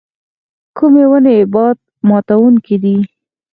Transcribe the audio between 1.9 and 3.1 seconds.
ماتوونکي دي؟